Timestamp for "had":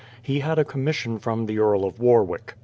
0.39-0.57